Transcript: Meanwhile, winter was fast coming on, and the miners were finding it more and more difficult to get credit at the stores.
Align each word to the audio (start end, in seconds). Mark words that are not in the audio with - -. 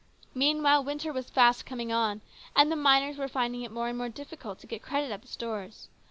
Meanwhile, 0.33 0.83
winter 0.83 1.13
was 1.13 1.29
fast 1.29 1.63
coming 1.67 1.91
on, 1.91 2.21
and 2.55 2.71
the 2.71 2.75
miners 2.75 3.17
were 3.17 3.27
finding 3.27 3.61
it 3.61 3.71
more 3.71 3.87
and 3.87 3.99
more 3.99 4.09
difficult 4.09 4.57
to 4.61 4.65
get 4.65 4.81
credit 4.81 5.11
at 5.11 5.21
the 5.21 5.27
stores. 5.27 5.89